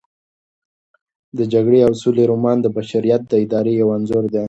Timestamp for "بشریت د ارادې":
2.77-3.73